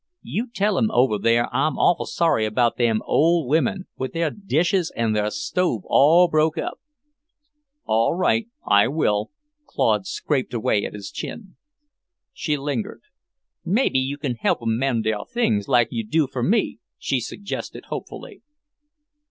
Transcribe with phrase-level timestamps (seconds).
[0.23, 4.91] "You tell 'em over there I'm awful sorry about them old women, with their dishes
[4.95, 6.79] an' their stove all broke up."
[7.85, 8.47] "All right.
[8.65, 9.29] I will."
[9.67, 11.55] Claude scraped away at his chin.
[12.33, 13.01] She lingered.
[13.63, 17.19] "Maybe you can help 'em mend their things, like you do mine fur me," she
[17.19, 18.41] suggested hopefully.